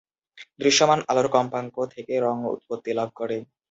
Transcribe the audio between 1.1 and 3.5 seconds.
আলোর কম্পাঙ্ক থেকে রং উৎপত্তি লাভ করে।